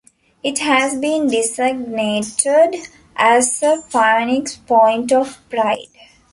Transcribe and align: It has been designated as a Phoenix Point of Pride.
It 0.41 0.57
has 0.57 0.97
been 0.97 1.27
designated 1.27 2.87
as 3.15 3.61
a 3.61 3.83
Phoenix 3.83 4.55
Point 4.55 5.11
of 5.11 5.37
Pride. 5.47 5.77